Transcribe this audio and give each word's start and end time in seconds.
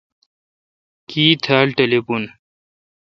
کی 1.09 1.25
تھال 1.43 1.67
ٹلیفون۔ 1.77 2.23